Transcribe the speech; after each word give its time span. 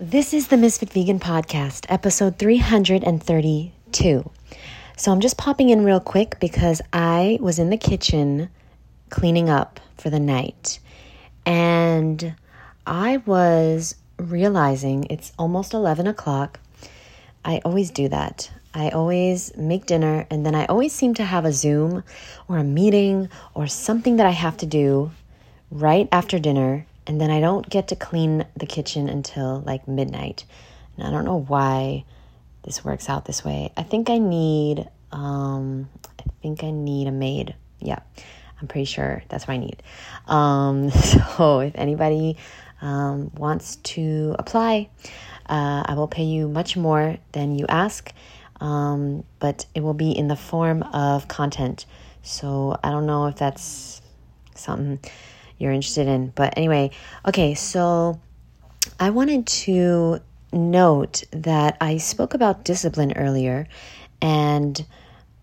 This 0.00 0.32
is 0.32 0.46
the 0.46 0.56
Misfit 0.56 0.92
Vegan 0.92 1.18
Podcast, 1.18 1.84
episode 1.88 2.38
332. 2.38 4.30
So 4.96 5.10
I'm 5.10 5.18
just 5.18 5.36
popping 5.36 5.70
in 5.70 5.84
real 5.84 5.98
quick 5.98 6.38
because 6.38 6.80
I 6.92 7.36
was 7.40 7.58
in 7.58 7.70
the 7.70 7.76
kitchen 7.76 8.48
cleaning 9.10 9.50
up 9.50 9.80
for 9.96 10.08
the 10.08 10.20
night 10.20 10.78
and 11.44 12.36
I 12.86 13.16
was 13.26 13.96
realizing 14.18 15.08
it's 15.10 15.32
almost 15.36 15.74
11 15.74 16.06
o'clock. 16.06 16.60
I 17.44 17.60
always 17.64 17.90
do 17.90 18.08
that. 18.08 18.52
I 18.72 18.90
always 18.90 19.56
make 19.56 19.86
dinner 19.86 20.28
and 20.30 20.46
then 20.46 20.54
I 20.54 20.66
always 20.66 20.92
seem 20.92 21.14
to 21.14 21.24
have 21.24 21.44
a 21.44 21.50
Zoom 21.52 22.04
or 22.46 22.58
a 22.58 22.62
meeting 22.62 23.30
or 23.52 23.66
something 23.66 24.14
that 24.18 24.26
I 24.26 24.30
have 24.30 24.58
to 24.58 24.66
do 24.66 25.10
right 25.72 26.08
after 26.12 26.38
dinner 26.38 26.86
and 27.08 27.20
then 27.20 27.30
I 27.30 27.40
don't 27.40 27.68
get 27.68 27.88
to 27.88 27.96
clean 27.96 28.44
the 28.56 28.66
kitchen 28.66 29.08
until 29.08 29.60
like 29.66 29.88
midnight. 29.88 30.44
And 30.96 31.06
I 31.06 31.10
don't 31.10 31.24
know 31.24 31.40
why 31.40 32.04
this 32.62 32.84
works 32.84 33.08
out 33.08 33.24
this 33.24 33.44
way. 33.44 33.72
I 33.76 33.82
think 33.82 34.10
I 34.10 34.18
need 34.18 34.88
um 35.10 35.88
I 36.06 36.30
think 36.42 36.62
I 36.62 36.70
need 36.70 37.08
a 37.08 37.12
maid. 37.12 37.56
Yeah. 37.80 38.00
I'm 38.60 38.68
pretty 38.68 38.84
sure 38.84 39.22
that's 39.28 39.46
what 39.46 39.54
I 39.54 39.58
need. 39.58 39.82
Um, 40.26 40.90
so 41.38 41.60
if 41.60 41.72
anybody 41.76 42.36
um, 42.80 43.30
wants 43.34 43.76
to 43.76 44.34
apply, 44.38 44.90
uh, 45.46 45.84
I 45.86 45.94
will 45.94 46.08
pay 46.08 46.24
you 46.24 46.48
much 46.48 46.76
more 46.76 47.16
than 47.32 47.58
you 47.58 47.66
ask, 47.68 48.12
um, 48.60 49.24
but 49.38 49.66
it 49.74 49.80
will 49.80 49.94
be 49.94 50.10
in 50.10 50.28
the 50.28 50.36
form 50.36 50.82
of 50.82 51.28
content. 51.28 51.86
So 52.22 52.78
I 52.82 52.90
don't 52.90 53.06
know 53.06 53.26
if 53.26 53.36
that's 53.36 54.02
something 54.54 54.98
you're 55.58 55.72
interested 55.72 56.08
in. 56.08 56.28
But 56.34 56.54
anyway, 56.56 56.90
okay, 57.26 57.54
so 57.54 58.20
I 58.98 59.10
wanted 59.10 59.46
to 59.46 60.20
note 60.52 61.24
that 61.30 61.76
I 61.80 61.98
spoke 61.98 62.34
about 62.34 62.64
discipline 62.64 63.12
earlier, 63.16 63.68
and 64.22 64.84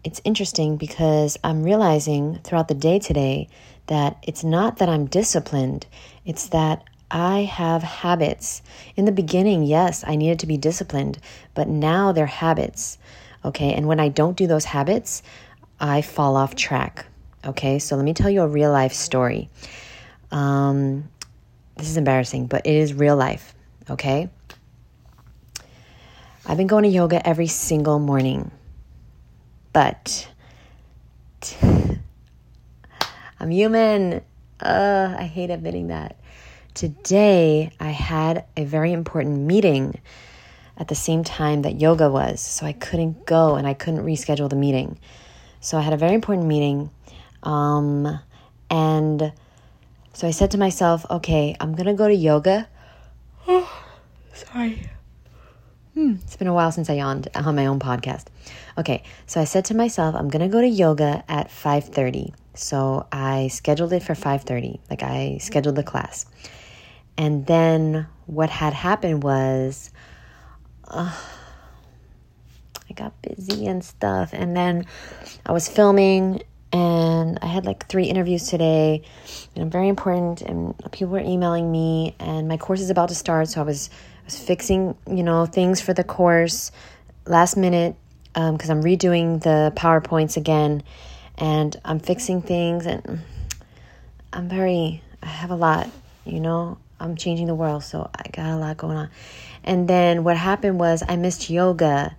it's 0.03 0.22
interesting 0.23 0.77
because 0.77 1.38
I'm 1.44 1.63
realizing 1.63 2.39
throughout 2.44 2.67
the 2.67 2.75
day 2.75 2.99
today 2.99 3.49
that 3.88 4.17
it's 4.23 4.44
not 4.44 4.77
that 4.77 4.89
I'm 4.89 5.05
disciplined, 5.05 5.85
it's 6.25 6.47
that 6.50 6.83
I 7.11 7.44
have 7.44 7.83
habits. 7.83 8.61
In 8.95 9.05
the 9.05 9.11
beginning, 9.11 9.63
yes, 9.63 10.03
I 10.07 10.16
needed 10.16 10.39
to 10.39 10.47
be 10.47 10.57
disciplined, 10.57 11.19
but 11.53 11.67
now 11.67 12.11
they're 12.11 12.25
habits. 12.25 12.97
Okay, 13.44 13.73
and 13.73 13.88
when 13.88 14.00
I 14.00 14.09
don't 14.09 14.38
do 14.38 14.47
those 14.47 14.66
habits, 14.66 15.22
I 15.79 16.02
fall 16.02 16.35
off 16.35 16.55
track. 16.55 17.05
Okay, 17.45 17.77
so 17.77 17.95
let 17.95 18.05
me 18.05 18.13
tell 18.13 18.29
you 18.29 18.41
a 18.41 18.47
real 18.47 18.72
life 18.72 18.94
story. 18.94 19.50
Um, 20.31 21.09
this 21.77 21.89
is 21.89 21.97
embarrassing, 21.97 22.47
but 22.47 22.65
it 22.65 22.73
is 22.73 22.93
real 22.93 23.15
life, 23.15 23.53
okay? 23.89 24.29
I've 26.45 26.57
been 26.57 26.67
going 26.67 26.83
to 26.83 26.89
yoga 26.89 27.27
every 27.27 27.47
single 27.47 27.99
morning, 27.99 28.51
but 29.73 30.27
I'm 33.39 33.49
human. 33.49 34.21
Uh, 34.59 35.15
I 35.17 35.23
hate 35.23 35.49
admitting 35.49 35.87
that. 35.87 36.17
Today, 36.73 37.71
I 37.79 37.89
had 37.89 38.45
a 38.55 38.63
very 38.63 38.91
important 38.93 39.39
meeting 39.39 39.99
at 40.77 40.87
the 40.87 40.95
same 40.95 41.23
time 41.23 41.61
that 41.63 41.79
yoga 41.79 42.09
was, 42.09 42.41
so 42.41 42.65
I 42.65 42.73
couldn't 42.73 43.25
go 43.25 43.55
and 43.55 43.65
I 43.65 43.73
couldn't 43.73 44.05
reschedule 44.05 44.49
the 44.49 44.55
meeting. 44.55 44.99
So 45.61 45.77
I 45.77 45.81
had 45.81 45.93
a 45.93 45.97
very 45.97 46.13
important 46.13 46.47
meeting, 46.47 46.89
um, 47.43 48.19
and 48.69 49.31
so 50.16 50.25
I 50.25 50.31
said 50.31 50.52
to 50.52 50.58
myself, 50.58 51.05
okay, 51.09 51.58
I'm 51.59 51.75
going 51.75 51.88
to 51.88 51.94
go 51.94 52.08
to 52.08 52.16
yoga. 52.16 52.69
Oh, 53.49 53.83
sorry. 54.33 54.89
Hmm, 55.94 56.13
it's 56.23 56.38
been 56.38 56.47
a 56.47 56.53
while 56.53 56.72
since 56.72 56.89
I 56.89 56.94
yawned 56.94 57.27
on 57.35 57.53
my 57.53 57.66
own 57.66 57.80
podcast. 57.80 58.27
Okay, 58.77 59.03
so 59.27 59.41
I 59.41 59.44
said 59.44 59.66
to 59.66 59.75
myself, 59.75 60.16
I'm 60.16 60.30
going 60.30 60.41
to 60.41 60.52
go 60.52 60.61
to 60.61 60.67
yoga 60.67 61.25
at 61.27 61.50
5:30. 61.50 62.34
So 62.53 63.07
I 63.12 63.50
scheduled 63.50 63.91
it 63.91 64.03
for 64.03 64.16
5:30. 64.16 64.79
Like 64.89 65.03
I 65.03 65.38
scheduled 65.41 65.75
the 65.75 65.84
class. 65.84 66.25
And 67.18 67.45
then 67.45 68.07
what 68.25 68.50
had 68.50 68.72
happened 68.72 69.22
was 69.22 69.91
uh, 70.88 71.13
I 72.89 72.94
got 72.94 73.22
busy 73.22 73.68
and 73.68 73.84
stuff 73.84 74.29
and 74.31 74.56
then 74.56 74.85
I 75.45 75.51
was 75.51 75.68
filming 75.68 76.41
and 76.75 77.40
I 77.41 77.46
had 77.46 77.66
like 77.66 77.88
three 77.88 78.03
interviews 78.03 78.50
today, 78.50 79.02
and 79.56 79.63
I'm 79.63 79.69
very 79.69 79.88
important. 79.88 80.41
And 80.41 80.75
people 80.91 81.13
were 81.13 81.19
emailing 81.22 81.72
me, 81.72 82.16
and 82.19 82.50
my 82.50 82.58
course 82.58 82.81
is 82.81 82.90
about 82.90 83.08
to 83.09 83.16
start, 83.16 83.47
so 83.47 83.62
I 83.62 83.63
was 83.63 83.90
I 83.94 84.25
was 84.25 84.38
fixing 84.38 84.96
you 85.09 85.24
know 85.24 85.46
things 85.46 85.80
for 85.80 85.94
the 85.94 86.03
course 86.03 86.74
last 87.25 87.56
minute 87.56 87.96
because 88.34 88.69
um, 88.69 88.78
I'm 88.78 88.84
redoing 88.84 89.41
the 89.41 89.72
powerpoints 89.78 90.36
again, 90.36 90.84
and 91.38 91.80
I'm 91.86 92.00
fixing 92.00 92.41
things, 92.41 92.86
and 92.86 93.22
I'm 94.34 94.50
very 94.50 95.02
I 95.24 95.28
have 95.28 95.52
a 95.52 95.56
lot, 95.56 95.90
you 96.25 96.42
know. 96.42 96.78
I'm 96.97 97.18
changing 97.18 97.47
the 97.47 97.56
world, 97.56 97.84
so 97.84 98.09
I 98.16 98.30
got 98.31 98.52
a 98.52 98.56
lot 98.56 98.78
going 98.78 98.97
on. 98.97 99.09
And 99.66 99.88
then 99.88 100.24
what 100.24 100.38
happened 100.38 100.80
was 100.80 101.03
I 101.07 101.16
missed 101.16 101.50
yoga, 101.50 102.16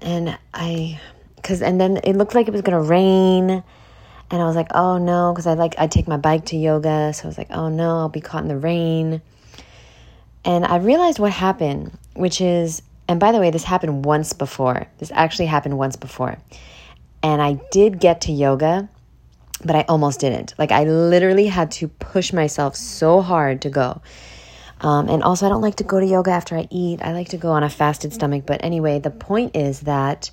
and 0.00 0.38
I 0.52 1.00
because 1.42 1.60
and 1.60 1.80
then 1.80 1.98
it 2.04 2.14
looked 2.14 2.34
like 2.34 2.46
it 2.46 2.52
was 2.52 2.62
gonna 2.62 2.80
rain 2.80 3.50
and 4.30 4.42
i 4.42 4.44
was 4.46 4.56
like 4.56 4.68
oh 4.74 4.96
no 4.96 5.32
because 5.32 5.46
i 5.46 5.54
like 5.54 5.74
i 5.76 5.86
take 5.86 6.08
my 6.08 6.16
bike 6.16 6.46
to 6.46 6.56
yoga 6.56 7.12
so 7.12 7.24
i 7.24 7.26
was 7.26 7.36
like 7.36 7.50
oh 7.50 7.68
no 7.68 7.98
i'll 7.98 8.08
be 8.08 8.20
caught 8.20 8.42
in 8.42 8.48
the 8.48 8.56
rain. 8.56 9.20
And 10.44 10.64
i 10.64 10.76
realized 10.76 11.18
what 11.18 11.32
happened 11.32 11.96
which 12.14 12.40
is 12.40 12.82
and 13.08 13.20
by 13.20 13.32
the 13.32 13.38
way 13.38 13.50
this 13.50 13.64
happened 13.64 14.04
once 14.04 14.32
before. 14.32 14.86
This 14.98 15.10
actually 15.12 15.46
happened 15.46 15.76
once 15.76 15.96
before. 15.96 16.38
And 17.22 17.42
i 17.42 17.60
did 17.70 18.00
get 18.00 18.22
to 18.22 18.32
yoga 18.32 18.88
but 19.64 19.76
i 19.76 19.82
almost 19.88 20.20
didn't. 20.20 20.54
Like 20.58 20.72
i 20.72 20.84
literally 20.84 21.46
had 21.46 21.70
to 21.72 21.88
push 21.88 22.32
myself 22.32 22.74
so 22.76 23.20
hard 23.20 23.62
to 23.62 23.70
go. 23.70 24.00
Um, 24.80 25.08
and 25.08 25.22
also 25.22 25.46
i 25.46 25.48
don't 25.48 25.62
like 25.62 25.76
to 25.76 25.84
go 25.84 26.00
to 26.00 26.06
yoga 26.06 26.30
after 26.30 26.56
i 26.56 26.66
eat. 26.70 27.02
I 27.02 27.12
like 27.12 27.28
to 27.28 27.36
go 27.36 27.50
on 27.50 27.62
a 27.62 27.68
fasted 27.68 28.12
stomach. 28.12 28.44
But 28.46 28.64
anyway 28.64 28.98
the 28.98 29.10
point 29.10 29.54
is 29.54 29.80
that 29.80 30.30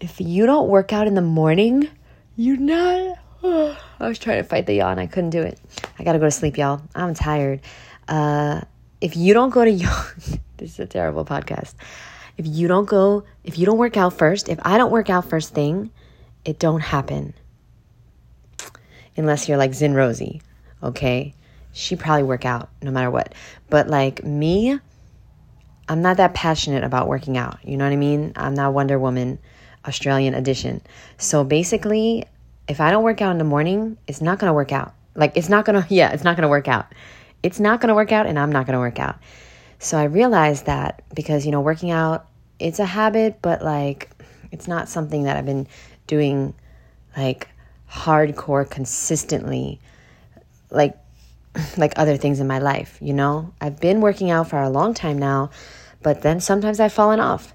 if 0.00 0.20
you 0.20 0.46
don't 0.46 0.68
work 0.68 0.92
out 0.92 1.06
in 1.06 1.14
the 1.14 1.22
morning, 1.22 1.88
you're 2.36 2.56
not. 2.56 3.18
I 3.42 4.08
was 4.08 4.18
trying 4.18 4.42
to 4.42 4.48
fight 4.48 4.66
the 4.66 4.74
yawn. 4.74 4.98
I 4.98 5.06
couldn't 5.06 5.30
do 5.30 5.42
it. 5.42 5.60
I 5.98 6.04
gotta 6.04 6.18
go 6.18 6.24
to 6.24 6.30
sleep, 6.30 6.58
y'all. 6.58 6.82
I'm 6.94 7.14
tired. 7.14 7.60
Uh, 8.08 8.62
if 9.00 9.16
you 9.16 9.34
don't 9.34 9.50
go 9.50 9.64
to 9.64 9.70
yoga, 9.70 10.14
this 10.56 10.72
is 10.72 10.78
a 10.80 10.86
terrible 10.86 11.24
podcast. 11.24 11.74
If 12.36 12.46
you 12.46 12.68
don't 12.68 12.86
go, 12.86 13.24
if 13.44 13.58
you 13.58 13.66
don't 13.66 13.78
work 13.78 13.96
out 13.96 14.12
first, 14.12 14.48
if 14.48 14.58
I 14.62 14.78
don't 14.78 14.90
work 14.90 15.08
out 15.10 15.28
first 15.28 15.54
thing, 15.54 15.90
it 16.44 16.58
don't 16.58 16.80
happen. 16.80 17.34
Unless 19.16 19.48
you're 19.48 19.58
like 19.58 19.74
Zin 19.74 19.94
Rosie, 19.94 20.42
okay? 20.82 21.34
She 21.72 21.96
probably 21.96 22.24
work 22.24 22.44
out 22.44 22.70
no 22.82 22.90
matter 22.90 23.10
what. 23.10 23.34
But 23.70 23.88
like 23.88 24.24
me, 24.24 24.78
I'm 25.88 26.02
not 26.02 26.16
that 26.16 26.34
passionate 26.34 26.82
about 26.82 27.08
working 27.08 27.36
out. 27.36 27.58
You 27.62 27.76
know 27.76 27.84
what 27.84 27.92
I 27.92 27.96
mean? 27.96 28.32
I'm 28.36 28.54
not 28.54 28.72
Wonder 28.72 28.98
Woman. 28.98 29.38
Australian 29.86 30.34
edition. 30.34 30.80
So 31.18 31.44
basically, 31.44 32.24
if 32.68 32.80
I 32.80 32.90
don't 32.90 33.04
work 33.04 33.20
out 33.20 33.32
in 33.32 33.38
the 33.38 33.44
morning, 33.44 33.98
it's 34.06 34.20
not 34.20 34.38
going 34.38 34.48
to 34.48 34.54
work 34.54 34.72
out. 34.72 34.94
Like, 35.14 35.36
it's 35.36 35.48
not 35.48 35.64
going 35.64 35.82
to, 35.86 35.94
yeah, 35.94 36.12
it's 36.12 36.24
not 36.24 36.36
going 36.36 36.42
to 36.42 36.48
work 36.48 36.68
out. 36.68 36.86
It's 37.42 37.60
not 37.60 37.80
going 37.80 37.88
to 37.88 37.94
work 37.94 38.12
out, 38.12 38.26
and 38.26 38.38
I'm 38.38 38.50
not 38.50 38.66
going 38.66 38.74
to 38.74 38.80
work 38.80 38.98
out. 38.98 39.16
So 39.78 39.98
I 39.98 40.04
realized 40.04 40.66
that 40.66 41.02
because, 41.14 41.44
you 41.44 41.52
know, 41.52 41.60
working 41.60 41.90
out, 41.90 42.26
it's 42.58 42.78
a 42.78 42.86
habit, 42.86 43.40
but 43.42 43.62
like, 43.62 44.10
it's 44.50 44.66
not 44.66 44.88
something 44.88 45.24
that 45.24 45.36
I've 45.36 45.44
been 45.44 45.66
doing 46.06 46.54
like 47.16 47.48
hardcore 47.90 48.68
consistently, 48.68 49.80
like, 50.70 50.96
like 51.76 51.92
other 51.96 52.16
things 52.16 52.40
in 52.40 52.46
my 52.46 52.58
life, 52.58 52.98
you 53.00 53.12
know? 53.12 53.52
I've 53.60 53.78
been 53.78 54.00
working 54.00 54.30
out 54.30 54.48
for 54.48 54.60
a 54.60 54.70
long 54.70 54.94
time 54.94 55.18
now, 55.18 55.50
but 56.02 56.22
then 56.22 56.40
sometimes 56.40 56.80
I've 56.80 56.92
fallen 56.92 57.20
off 57.20 57.53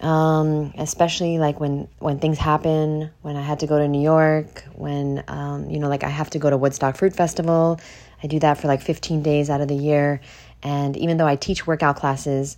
um, 0.00 0.72
especially 0.78 1.38
like 1.38 1.60
when 1.60 1.88
when 1.98 2.18
things 2.18 2.38
happen 2.38 3.10
when 3.22 3.36
i 3.36 3.42
had 3.42 3.60
to 3.60 3.66
go 3.66 3.78
to 3.78 3.86
new 3.86 4.00
york 4.00 4.64
when 4.74 5.22
um, 5.28 5.68
you 5.68 5.78
know 5.78 5.88
like 5.88 6.04
i 6.04 6.08
have 6.08 6.30
to 6.30 6.38
go 6.38 6.50
to 6.50 6.56
woodstock 6.56 6.96
fruit 6.96 7.14
festival. 7.14 7.80
I 8.22 8.26
do 8.26 8.38
that 8.40 8.58
for 8.58 8.68
like 8.68 8.82
15 8.82 9.22
days 9.22 9.48
out 9.48 9.62
of 9.62 9.68
the 9.68 9.74
year. 9.74 10.20
And 10.62 10.96
even 10.96 11.16
though 11.16 11.26
i 11.26 11.36
teach 11.36 11.66
workout 11.66 11.96
classes 11.96 12.56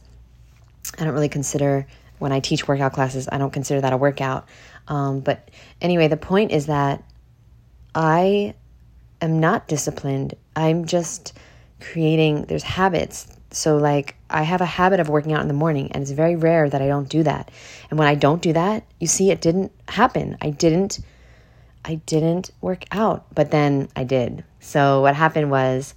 i 0.98 1.04
don't 1.04 1.14
really 1.14 1.28
consider 1.28 1.86
when 2.18 2.32
i 2.32 2.40
teach 2.40 2.66
workout 2.68 2.92
classes 2.92 3.28
i 3.30 3.38
don't 3.38 3.52
consider 3.52 3.80
that 3.80 3.92
a 3.92 3.96
workout. 3.96 4.48
Um, 4.88 5.20
but 5.20 5.50
anyway 5.80 6.08
the 6.08 6.16
point 6.16 6.52
is 6.52 6.66
that 6.66 7.02
i 7.94 8.54
am 9.20 9.40
not 9.40 9.68
disciplined. 9.68 10.34
I'm 10.54 10.84
just 10.84 11.32
creating 11.80 12.44
there's 12.44 12.62
habits 12.62 13.31
so, 13.54 13.76
like, 13.76 14.16
I 14.30 14.42
have 14.42 14.60
a 14.60 14.66
habit 14.66 15.00
of 15.00 15.08
working 15.08 15.32
out 15.32 15.42
in 15.42 15.48
the 15.48 15.54
morning, 15.54 15.92
and 15.92 16.02
it's 16.02 16.10
very 16.10 16.36
rare 16.36 16.68
that 16.68 16.82
I 16.82 16.86
don't 16.86 17.08
do 17.08 17.22
that. 17.22 17.50
And 17.90 17.98
when 17.98 18.08
I 18.08 18.14
don't 18.14 18.42
do 18.42 18.52
that, 18.52 18.84
you 18.98 19.06
see, 19.06 19.30
it 19.30 19.40
didn't 19.40 19.72
happen. 19.88 20.36
I 20.40 20.50
didn't, 20.50 21.00
I 21.84 21.96
didn't 22.06 22.50
work 22.60 22.84
out, 22.92 23.26
but 23.34 23.50
then 23.50 23.88
I 23.94 24.04
did. 24.04 24.44
So, 24.60 25.02
what 25.02 25.14
happened 25.14 25.50
was 25.50 25.94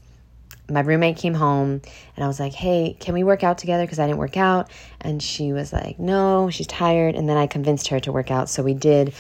my 0.70 0.80
roommate 0.80 1.18
came 1.18 1.34
home 1.34 1.82
and 2.16 2.24
I 2.24 2.28
was 2.28 2.40
like, 2.40 2.54
hey, 2.54 2.98
can 3.00 3.14
we 3.14 3.24
work 3.24 3.44
out 3.44 3.58
together? 3.58 3.84
Because 3.84 4.00
I 4.00 4.08
didn't 4.08 4.20
work 4.20 4.38
out. 4.38 4.72
And 5.02 5.22
she 5.22 5.54
was 5.54 5.72
like, 5.72 6.00
no, 6.00 6.50
she's 6.50 6.68
tired. 6.68 7.16
And 7.16 7.30
then 7.30 7.38
I 7.38 7.48
convinced 7.48 7.90
her 7.90 8.00
to 8.02 8.12
work 8.12 8.32
out. 8.32 8.50
So 8.50 8.64
we 8.64 8.74
did 8.74 9.14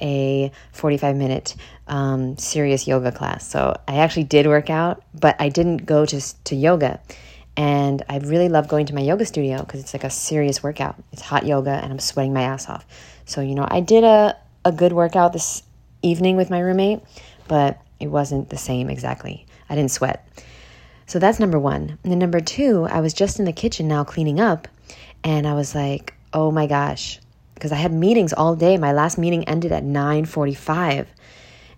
a 0.00 0.52
45 0.72 1.16
minute 1.16 1.56
um, 1.88 2.36
serious 2.38 2.86
yoga 2.86 3.12
class. 3.12 3.48
So 3.48 3.76
I 3.88 3.96
actually 3.96 4.24
did 4.24 4.46
work 4.46 4.70
out, 4.70 5.02
but 5.14 5.36
I 5.40 5.48
didn't 5.48 5.78
go 5.86 6.06
to, 6.06 6.44
to 6.44 6.54
yoga. 6.54 7.00
And 7.56 8.02
I 8.08 8.18
really 8.18 8.48
love 8.48 8.68
going 8.68 8.86
to 8.86 8.94
my 8.94 9.02
yoga 9.02 9.26
studio 9.26 9.58
because 9.60 9.80
it's 9.80 9.92
like 9.92 10.04
a 10.04 10.10
serious 10.10 10.62
workout. 10.62 10.96
It's 11.12 11.22
hot 11.22 11.46
yoga 11.46 11.70
and 11.70 11.92
I'm 11.92 11.98
sweating 11.98 12.32
my 12.32 12.42
ass 12.42 12.68
off. 12.68 12.86
So, 13.26 13.40
you 13.40 13.54
know, 13.54 13.66
I 13.68 13.80
did 13.80 14.04
a, 14.04 14.36
a 14.64 14.72
good 14.72 14.92
workout 14.92 15.32
this 15.32 15.62
evening 16.02 16.36
with 16.36 16.50
my 16.50 16.60
roommate, 16.60 17.00
but 17.48 17.80
it 18.00 18.08
wasn't 18.08 18.50
the 18.50 18.58
same 18.58 18.90
exactly. 18.90 19.46
I 19.68 19.74
didn't 19.74 19.90
sweat. 19.90 20.26
So 21.06 21.18
that's 21.18 21.38
number 21.38 21.58
one. 21.58 21.98
And 22.02 22.12
then 22.12 22.18
number 22.18 22.40
two, 22.40 22.86
I 22.90 23.00
was 23.00 23.12
just 23.14 23.38
in 23.38 23.44
the 23.44 23.52
kitchen 23.52 23.88
now 23.88 24.04
cleaning 24.04 24.40
up, 24.40 24.68
and 25.22 25.46
I 25.46 25.54
was 25.54 25.74
like, 25.74 26.14
oh 26.32 26.50
my 26.50 26.66
gosh, 26.66 27.20
because 27.54 27.72
I 27.72 27.76
had 27.76 27.92
meetings 27.92 28.32
all 28.32 28.56
day. 28.56 28.76
My 28.76 28.92
last 28.92 29.18
meeting 29.18 29.44
ended 29.48 29.72
at 29.72 29.84
9:45. 29.84 31.06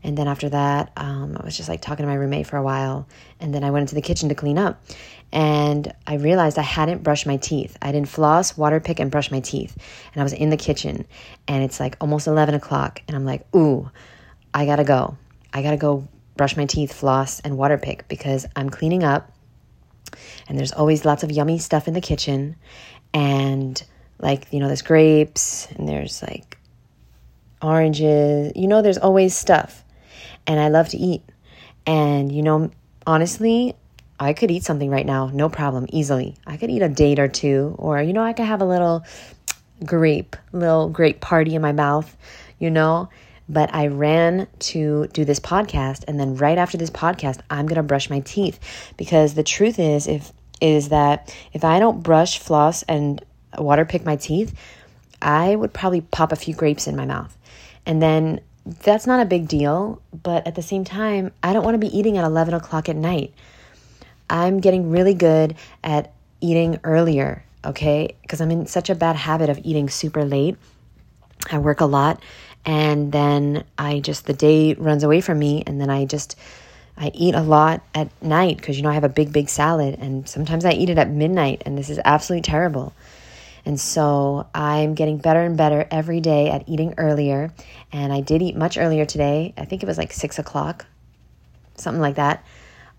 And 0.05 0.17
then 0.17 0.29
after 0.29 0.49
that, 0.51 0.93
um, 0.97 1.37
I 1.41 1.45
was 1.45 1.56
just 1.56 1.69
like 1.69 1.81
talking 1.81 2.05
to 2.05 2.09
my 2.09 2.15
roommate 2.15 2.47
for 2.47 2.56
a 2.56 2.62
while. 2.62 3.09
And 3.41 3.53
then 3.53 3.65
I 3.65 3.71
went 3.71 3.83
into 3.83 3.97
the 3.97 4.03
kitchen 4.03 4.29
to 4.29 4.35
clean 4.35 4.59
up. 4.59 4.81
And 5.33 5.93
I 6.06 6.15
realized 6.15 6.59
I 6.59 6.62
hadn't 6.62 7.03
brushed 7.03 7.27
my 7.27 7.39
teeth. 7.39 7.77
I 7.83 7.91
didn't 7.91 8.09
floss, 8.09 8.56
water 8.56 8.79
pick, 8.79 9.01
and 9.01 9.11
brush 9.11 9.31
my 9.33 9.41
teeth. 9.41 9.77
And 10.12 10.21
I 10.21 10.23
was 10.23 10.33
in 10.33 10.51
the 10.51 10.56
kitchen. 10.56 11.06
And 11.49 11.65
it's 11.65 11.81
like 11.81 11.97
almost 12.01 12.27
11 12.27 12.55
o'clock. 12.55 13.03
And 13.09 13.17
I'm 13.17 13.25
like, 13.25 13.45
ooh, 13.56 13.91
I 14.53 14.67
gotta 14.67 14.85
go. 14.85 15.17
I 15.53 15.62
gotta 15.62 15.77
go 15.77 16.06
brush 16.37 16.56
my 16.56 16.67
teeth, 16.67 16.93
floss, 16.93 17.41
and 17.41 17.56
water 17.56 17.79
pick 17.79 18.06
because 18.06 18.47
I'm 18.55 18.71
cleaning 18.71 19.03
up 19.03 19.33
and 20.49 20.59
there's 20.59 20.73
always 20.73 21.05
lots 21.05 21.23
of 21.23 21.31
yummy 21.31 21.59
stuff 21.59 21.89
in 21.89 21.95
the 21.95 22.01
kitchen. 22.01 22.56
And 23.12 23.83
like, 24.19 24.53
you 24.53 24.61
know, 24.61 24.67
there's 24.67 24.83
grapes 24.83 25.69
and 25.73 25.89
there's 25.89 26.23
like 26.23 26.59
oranges. 27.62 28.53
You 28.55 28.69
know, 28.69 28.83
there's 28.83 28.99
always 28.99 29.37
stuff. 29.37 29.84
And 30.47 30.61
I 30.61 30.69
love 30.69 30.88
to 30.91 30.97
eat. 30.97 31.23
And, 31.87 32.32
you 32.32 32.43
know, 32.43 32.71
honestly, 33.06 33.75
I 34.19 34.32
could 34.32 34.50
eat 34.50 34.65
something 34.65 34.91
right 34.91 35.06
now, 35.06 35.31
no 35.32 35.49
problem, 35.49 35.87
easily. 35.91 36.37
I 36.47 36.56
could 36.56 36.71
eat 36.71 36.82
a 36.82 36.88
date 36.88 37.19
or 37.19 37.29
two, 37.29 37.75
or, 37.79 38.00
you 38.00 38.12
know, 38.12 38.23
I 38.23 38.32
could 38.32 38.47
have 38.47 38.61
a 38.61 38.67
little 38.67 39.05
grape, 39.85 40.37
little 40.53 40.88
grape 40.88 41.21
party 41.21 41.55
in 41.55 41.62
my 41.62 41.73
mouth, 41.73 42.17
you 42.59 42.71
know? 42.71 43.09
but 43.49 43.75
I 43.75 43.88
ran 43.88 44.47
to 44.59 45.06
do 45.09 45.25
this 45.25 45.41
podcast 45.41 46.05
and 46.09 46.19
then 46.19 46.37
right 46.37 46.56
after 46.56 46.79
this 46.79 46.91
podcast 46.91 47.41
I'm 47.50 47.69
to 47.69 47.82
brush 47.82 48.09
my 48.09 48.20
teeth 48.20 48.59
because 48.97 49.35
the 49.35 49.43
truth 49.43 49.79
is 49.79 50.06
if 50.06 50.32
is 50.61 50.88
that 50.91 51.35
if 51.53 51.65
I 51.65 51.79
don't 51.79 52.03
brush, 52.03 52.38
floss 52.38 52.85
and 52.85 53.23
water 53.59 53.85
pick 53.85 54.05
my 54.05 54.17
teeth, 54.17 54.59
I 55.20 55.55
would 55.56 55.73
probably 55.73 56.00
pop 56.00 56.32
a 56.32 56.37
few 56.37 56.55
grapes 56.55 56.87
in 56.87 56.97
my 56.97 57.05
mouth. 57.05 57.37
And 57.85 58.00
then 58.00 58.41
that's 58.65 59.07
not 59.07 59.21
a 59.21 59.25
big 59.25 59.49
deal, 59.49 60.01
but 60.23 60.47
at 60.47 60.55
the 60.55 60.63
same 60.63 60.85
time, 60.85 61.33
I 61.43 61.53
don't 61.53 61.65
want 61.65 61.75
to 61.75 61.79
be 61.79 61.97
eating 61.97 62.17
at 62.17 62.25
11 62.25 62.55
o'clock 62.55 62.89
at 62.89 62.97
night. 62.97 63.33
I'm 64.31 64.61
getting 64.61 64.91
really 64.91 65.15
good 65.15 65.55
at 65.83 66.13
eating 66.41 66.81
earlier, 66.83 67.45
okay? 67.65 68.17
Because 68.23 68.41
I'm 68.41 68.51
in 68.51 68.67
such 68.67 68.89
a 68.89 68.95
bad 68.95 69.17
habit 69.17 69.51
of 69.51 69.61
eating 69.65 69.91
super 69.91 70.25
late. 70.25 70.57
I 71.51 71.59
work 71.59 71.81
a 71.81 71.87
lot 71.87 72.23
and 72.65 73.13
then 73.13 73.65
I 73.77 74.01
just 74.01 74.27
the 74.27 74.33
day 74.33 74.75
runs 74.75 75.03
away 75.03 75.21
from 75.21 75.39
me 75.39 75.63
and 75.67 75.81
then 75.81 75.91
I 75.91 76.05
just 76.07 76.37
I 76.97 77.11
eat 77.13 77.35
a 77.35 77.43
lot 77.43 77.83
at 77.95 78.11
night 78.23 78.57
because 78.57 78.77
you 78.77 78.83
know 78.83 78.91
I 78.91 78.95
have 78.95 79.05
a 79.05 79.09
big 79.09 79.33
big 79.33 79.49
salad 79.49 79.99
and 80.01 80.29
sometimes 80.29 80.65
I 80.65 80.73
eat 80.73 80.91
it 80.91 80.99
at 80.99 81.11
midnight 81.11 81.63
and 81.67 81.77
this 81.77 81.91
is 81.91 82.01
absolutely 82.05 82.43
terrible. 82.43 82.95
And 83.67 83.81
so 83.81 84.47
I'm 84.55 84.95
getting 84.95 85.19
better 85.19 85.43
and 85.43 85.57
better 85.57 85.87
every 85.91 86.21
day 86.21 86.51
at 86.51 86.69
eating 86.69 86.95
earlier. 86.99 87.53
And 87.93 88.13
I 88.13 88.21
did 88.21 88.43
eat 88.43 88.57
much 88.57 88.77
earlier 88.77 89.05
today. 89.05 89.55
I 89.57 89.65
think 89.65 89.83
it 89.83 89.87
was 89.87 89.99
like 89.99 90.13
six 90.13 90.39
o'clock, 90.39 90.87
something 91.77 92.01
like 92.01 92.17
that. 92.17 92.45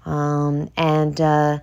Um, 0.06 0.72
and 0.76 1.20
uh, 1.22 1.60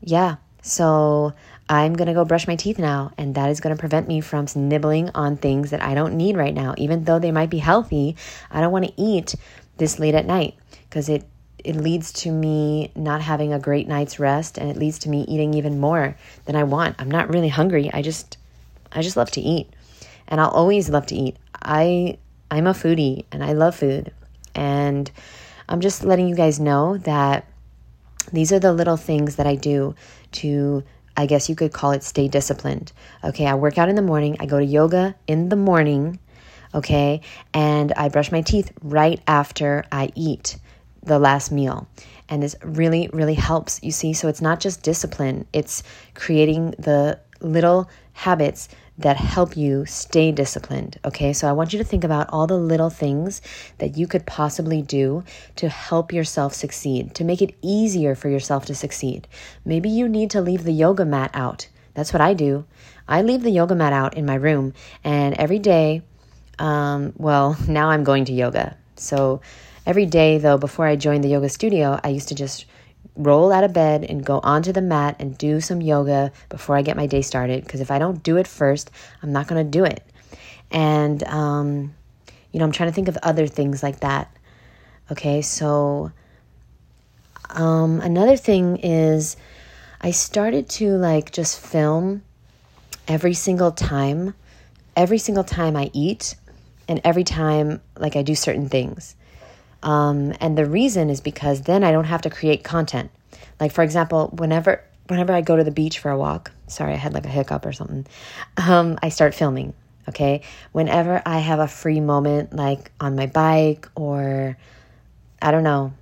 yeah, 0.00 0.36
so 0.62 1.32
I'm 1.68 1.94
going 1.94 2.08
to 2.08 2.14
go 2.14 2.24
brush 2.24 2.46
my 2.46 2.56
teeth 2.56 2.78
now, 2.78 3.12
and 3.16 3.34
that 3.34 3.50
is 3.50 3.60
going 3.60 3.74
to 3.74 3.80
prevent 3.80 4.06
me 4.06 4.20
from 4.20 4.46
nibbling 4.54 5.10
on 5.14 5.36
things 5.36 5.70
that 5.70 5.82
I 5.82 5.94
don't 5.94 6.16
need 6.16 6.36
right 6.36 6.54
now. 6.54 6.74
Even 6.76 7.04
though 7.04 7.18
they 7.18 7.32
might 7.32 7.50
be 7.50 7.58
healthy, 7.58 8.16
I 8.50 8.60
don't 8.60 8.72
want 8.72 8.84
to 8.86 8.92
eat 8.96 9.34
this 9.76 9.98
late 9.98 10.14
at 10.14 10.26
night 10.26 10.54
because 10.88 11.08
it 11.08 11.24
it 11.64 11.76
leads 11.76 12.12
to 12.12 12.30
me 12.30 12.90
not 12.94 13.22
having 13.22 13.52
a 13.52 13.58
great 13.58 13.88
night's 13.88 14.18
rest 14.18 14.58
and 14.58 14.70
it 14.70 14.76
leads 14.76 14.98
to 15.00 15.08
me 15.08 15.22
eating 15.22 15.54
even 15.54 15.80
more 15.80 16.16
than 16.44 16.56
I 16.56 16.64
want. 16.64 16.96
I'm 16.98 17.10
not 17.10 17.28
really 17.28 17.48
hungry. 17.48 17.90
I 17.92 18.02
just 18.02 18.38
I 18.90 19.02
just 19.02 19.16
love 19.16 19.30
to 19.32 19.40
eat. 19.40 19.70
And 20.28 20.40
I'll 20.40 20.50
always 20.50 20.88
love 20.88 21.06
to 21.06 21.14
eat. 21.14 21.36
I 21.54 22.18
I'm 22.50 22.66
a 22.66 22.72
foodie 22.72 23.24
and 23.32 23.42
I 23.42 23.52
love 23.52 23.74
food. 23.74 24.12
And 24.54 25.10
I'm 25.68 25.80
just 25.80 26.04
letting 26.04 26.28
you 26.28 26.34
guys 26.34 26.60
know 26.60 26.98
that 26.98 27.46
these 28.32 28.52
are 28.52 28.58
the 28.58 28.72
little 28.72 28.96
things 28.96 29.36
that 29.36 29.46
I 29.46 29.54
do 29.54 29.94
to 30.32 30.82
I 31.16 31.26
guess 31.26 31.48
you 31.48 31.54
could 31.54 31.72
call 31.72 31.92
it 31.92 32.02
stay 32.02 32.28
disciplined. 32.28 32.92
Okay, 33.22 33.46
I 33.46 33.54
work 33.54 33.78
out 33.78 33.88
in 33.88 33.96
the 33.96 34.02
morning, 34.02 34.36
I 34.40 34.46
go 34.46 34.58
to 34.58 34.64
yoga 34.64 35.14
in 35.26 35.50
the 35.50 35.56
morning, 35.56 36.18
okay, 36.74 37.20
and 37.52 37.92
I 37.92 38.08
brush 38.08 38.32
my 38.32 38.40
teeth 38.40 38.72
right 38.82 39.20
after 39.26 39.84
I 39.92 40.10
eat 40.14 40.56
the 41.02 41.18
last 41.18 41.50
meal. 41.50 41.88
And 42.28 42.42
this 42.42 42.56
really, 42.62 43.10
really 43.12 43.34
helps, 43.34 43.82
you 43.82 43.90
see. 43.90 44.12
So 44.12 44.28
it's 44.28 44.40
not 44.40 44.60
just 44.60 44.82
discipline, 44.82 45.46
it's 45.52 45.82
creating 46.14 46.74
the 46.78 47.18
little 47.40 47.90
habits 48.12 48.68
that 48.98 49.16
help 49.16 49.56
you 49.56 49.86
stay 49.86 50.32
disciplined. 50.32 50.98
Okay, 51.04 51.32
so 51.32 51.48
I 51.48 51.52
want 51.52 51.72
you 51.72 51.78
to 51.78 51.84
think 51.84 52.04
about 52.04 52.28
all 52.30 52.46
the 52.46 52.58
little 52.58 52.90
things 52.90 53.40
that 53.78 53.96
you 53.96 54.06
could 54.06 54.26
possibly 54.26 54.82
do 54.82 55.24
to 55.56 55.68
help 55.68 56.12
yourself 56.12 56.54
succeed, 56.54 57.14
to 57.14 57.24
make 57.24 57.42
it 57.42 57.54
easier 57.62 58.14
for 58.14 58.28
yourself 58.28 58.66
to 58.66 58.74
succeed. 58.74 59.26
Maybe 59.64 59.88
you 59.88 60.08
need 60.08 60.30
to 60.30 60.40
leave 60.40 60.64
the 60.64 60.72
yoga 60.72 61.04
mat 61.04 61.30
out. 61.34 61.68
That's 61.94 62.12
what 62.12 62.20
I 62.20 62.34
do. 62.34 62.64
I 63.08 63.22
leave 63.22 63.42
the 63.42 63.50
yoga 63.50 63.74
mat 63.74 63.92
out 63.92 64.14
in 64.14 64.26
my 64.26 64.34
room, 64.34 64.74
and 65.02 65.34
every 65.34 65.58
day, 65.58 66.02
um, 66.58 67.12
well, 67.16 67.56
now 67.68 67.90
I'm 67.90 68.04
going 68.04 68.26
to 68.26 68.32
yoga. 68.32 68.76
So 68.96 69.40
every 69.86 70.06
day, 70.06 70.38
though, 70.38 70.58
before 70.58 70.86
I 70.86 70.96
joined 70.96 71.24
the 71.24 71.28
yoga 71.28 71.48
studio, 71.48 71.98
I 72.02 72.08
used 72.08 72.28
to 72.28 72.34
just 72.34 72.66
roll 73.16 73.52
out 73.52 73.64
of 73.64 73.72
bed 73.72 74.04
and 74.04 74.24
go 74.24 74.40
onto 74.42 74.72
the 74.72 74.80
mat 74.80 75.16
and 75.18 75.36
do 75.36 75.60
some 75.60 75.80
yoga 75.80 76.32
before 76.48 76.76
I 76.76 76.82
get 76.82 76.96
my 76.96 77.06
day 77.06 77.22
started. 77.22 77.64
Because 77.64 77.80
if 77.80 77.90
I 77.90 77.98
don't 77.98 78.22
do 78.22 78.36
it 78.36 78.46
first, 78.46 78.90
I'm 79.22 79.32
not 79.32 79.48
going 79.48 79.64
to 79.64 79.70
do 79.70 79.84
it. 79.84 80.04
And, 80.70 81.22
um, 81.24 81.94
you 82.52 82.58
know, 82.58 82.64
I'm 82.64 82.72
trying 82.72 82.90
to 82.90 82.94
think 82.94 83.08
of 83.08 83.18
other 83.22 83.46
things 83.46 83.82
like 83.82 84.00
that. 84.00 84.34
Okay, 85.10 85.42
so 85.42 86.12
um, 87.50 88.00
another 88.00 88.36
thing 88.36 88.78
is 88.78 89.36
I 90.00 90.10
started 90.10 90.68
to 90.70 90.96
like 90.96 91.32
just 91.32 91.60
film 91.60 92.22
every 93.06 93.34
single 93.34 93.72
time, 93.72 94.34
every 94.96 95.18
single 95.18 95.44
time 95.44 95.76
I 95.76 95.90
eat, 95.92 96.34
and 96.88 97.00
every 97.04 97.24
time 97.24 97.80
like 97.98 98.16
I 98.16 98.22
do 98.22 98.34
certain 98.34 98.68
things. 98.68 99.16
Um, 99.82 100.34
and 100.40 100.56
the 100.56 100.66
reason 100.66 101.10
is 101.10 101.20
because 101.20 101.62
then 101.62 101.84
I 101.84 101.92
don't 101.92 102.04
have 102.04 102.22
to 102.22 102.30
create 102.30 102.64
content. 102.64 103.10
Like 103.60 103.72
for 103.72 103.82
example, 103.82 104.28
whenever 104.36 104.82
whenever 105.08 105.32
I 105.32 105.40
go 105.40 105.56
to 105.56 105.64
the 105.64 105.70
beach 105.70 105.98
for 105.98 106.10
a 106.10 106.18
walk, 106.18 106.52
sorry, 106.68 106.92
I 106.92 106.96
had 106.96 107.12
like 107.12 107.26
a 107.26 107.30
hiccup 107.30 107.66
or 107.66 107.72
something. 107.72 108.06
Um, 108.56 108.98
I 109.02 109.08
start 109.08 109.34
filming. 109.34 109.74
Okay, 110.08 110.42
whenever 110.72 111.22
I 111.24 111.38
have 111.38 111.60
a 111.60 111.68
free 111.68 112.00
moment, 112.00 112.54
like 112.54 112.90
on 113.00 113.14
my 113.14 113.26
bike 113.26 113.88
or 113.94 114.56
I 115.40 115.50
don't 115.50 115.62
know, 115.62 115.92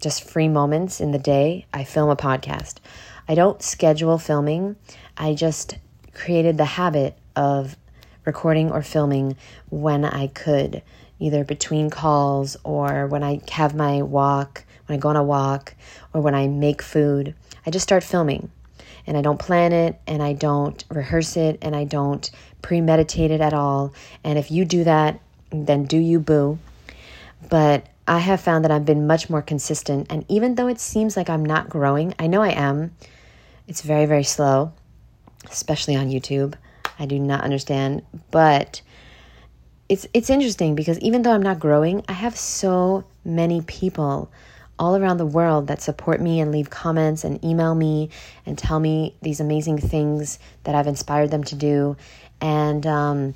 just 0.00 0.28
free 0.28 0.48
moments 0.48 1.00
in 1.00 1.12
the 1.12 1.18
day, 1.18 1.66
I 1.72 1.84
film 1.84 2.10
a 2.10 2.16
podcast. 2.16 2.78
I 3.28 3.34
don't 3.34 3.62
schedule 3.62 4.18
filming. 4.18 4.76
I 5.16 5.34
just 5.34 5.76
created 6.12 6.58
the 6.58 6.64
habit 6.64 7.16
of 7.34 7.76
recording 8.24 8.70
or 8.70 8.82
filming 8.82 9.36
when 9.70 10.04
I 10.04 10.26
could 10.28 10.82
either 11.18 11.44
between 11.44 11.90
calls 11.90 12.56
or 12.64 13.06
when 13.06 13.22
I 13.22 13.40
have 13.50 13.74
my 13.74 14.02
walk, 14.02 14.64
when 14.86 14.98
I 14.98 15.00
go 15.00 15.08
on 15.08 15.16
a 15.16 15.22
walk, 15.22 15.74
or 16.12 16.20
when 16.20 16.34
I 16.34 16.46
make 16.46 16.82
food. 16.82 17.34
I 17.64 17.70
just 17.70 17.82
start 17.82 18.04
filming 18.04 18.50
and 19.06 19.16
I 19.16 19.22
don't 19.22 19.38
plan 19.38 19.72
it 19.72 20.00
and 20.06 20.22
I 20.22 20.32
don't 20.32 20.84
rehearse 20.90 21.36
it 21.36 21.58
and 21.62 21.74
I 21.74 21.84
don't 21.84 22.30
premeditate 22.62 23.30
it 23.30 23.40
at 23.40 23.54
all. 23.54 23.94
And 24.24 24.38
if 24.38 24.50
you 24.50 24.64
do 24.64 24.84
that, 24.84 25.20
then 25.50 25.84
do 25.84 25.98
you 25.98 26.18
boo. 26.20 26.58
But 27.48 27.86
I 28.08 28.18
have 28.18 28.40
found 28.40 28.64
that 28.64 28.70
I've 28.70 28.84
been 28.84 29.06
much 29.06 29.28
more 29.30 29.42
consistent. 29.42 30.06
And 30.10 30.24
even 30.28 30.54
though 30.54 30.68
it 30.68 30.80
seems 30.80 31.16
like 31.16 31.28
I'm 31.28 31.44
not 31.44 31.68
growing, 31.68 32.14
I 32.18 32.26
know 32.26 32.42
I 32.42 32.50
am. 32.50 32.92
It's 33.66 33.82
very, 33.82 34.06
very 34.06 34.22
slow, 34.22 34.72
especially 35.50 35.96
on 35.96 36.08
YouTube. 36.08 36.54
I 36.98 37.06
do 37.06 37.18
not 37.18 37.42
understand. 37.42 38.02
But 38.30 38.80
it's 39.88 40.06
it's 40.12 40.30
interesting 40.30 40.74
because 40.74 40.98
even 41.00 41.22
though 41.22 41.32
I'm 41.32 41.42
not 41.42 41.60
growing, 41.60 42.04
I 42.08 42.12
have 42.12 42.36
so 42.36 43.04
many 43.24 43.60
people 43.62 44.30
all 44.78 44.96
around 44.96 45.16
the 45.16 45.26
world 45.26 45.68
that 45.68 45.80
support 45.80 46.20
me 46.20 46.40
and 46.40 46.52
leave 46.52 46.68
comments 46.68 47.24
and 47.24 47.42
email 47.44 47.74
me 47.74 48.10
and 48.44 48.58
tell 48.58 48.78
me 48.78 49.14
these 49.22 49.40
amazing 49.40 49.78
things 49.78 50.38
that 50.64 50.74
I've 50.74 50.86
inspired 50.86 51.30
them 51.30 51.44
to 51.44 51.54
do. 51.54 51.96
And 52.40 52.86
um, 52.86 53.34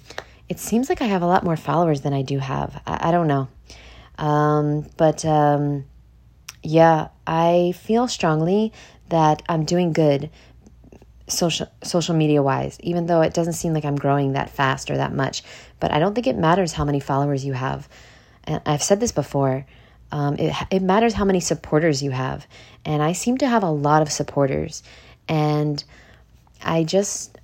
it 0.48 0.58
seems 0.58 0.88
like 0.88 1.00
I 1.00 1.06
have 1.06 1.22
a 1.22 1.26
lot 1.26 1.42
more 1.42 1.56
followers 1.56 2.02
than 2.02 2.12
I 2.12 2.22
do 2.22 2.38
have. 2.38 2.82
I, 2.86 3.08
I 3.08 3.10
don't 3.10 3.26
know. 3.26 3.48
Um, 4.18 4.86
but 4.98 5.24
um, 5.24 5.86
yeah, 6.62 7.08
I 7.26 7.72
feel 7.76 8.06
strongly 8.06 8.72
that 9.08 9.42
I'm 9.48 9.64
doing 9.64 9.92
good 9.92 10.30
social 11.30 11.66
social 11.82 12.14
media 12.14 12.42
wise 12.42 12.78
even 12.80 13.06
though 13.06 13.22
it 13.22 13.34
doesn't 13.34 13.54
seem 13.54 13.72
like 13.72 13.84
I'm 13.84 13.96
growing 13.96 14.32
that 14.32 14.50
fast 14.50 14.90
or 14.90 14.96
that 14.96 15.14
much 15.14 15.42
but 15.80 15.92
I 15.92 15.98
don't 15.98 16.14
think 16.14 16.26
it 16.26 16.36
matters 16.36 16.72
how 16.72 16.84
many 16.84 17.00
followers 17.00 17.44
you 17.44 17.54
have. 17.54 17.88
And 18.44 18.60
I've 18.66 18.82
said 18.82 19.00
this 19.00 19.12
before 19.12 19.66
um, 20.12 20.36
it, 20.38 20.54
it 20.70 20.82
matters 20.82 21.14
how 21.14 21.24
many 21.24 21.40
supporters 21.40 22.02
you 22.02 22.10
have. 22.10 22.46
And 22.84 23.02
I 23.02 23.12
seem 23.12 23.38
to 23.38 23.48
have 23.48 23.62
a 23.62 23.70
lot 23.70 24.02
of 24.02 24.10
supporters. 24.10 24.82
And 25.28 25.82
I 26.62 26.84
just 26.84 27.38